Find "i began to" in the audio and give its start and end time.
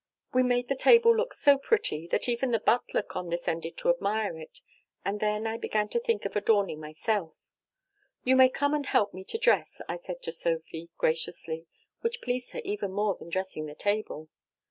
5.45-5.99